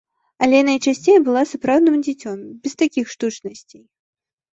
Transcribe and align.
Але 0.45 0.59
найчасцей 0.69 1.17
была 1.27 1.43
сапраўдным 1.51 1.97
дзіцём, 2.07 2.37
без 2.65 2.73
такіх 2.81 3.13
штучнасцей. 3.13 3.83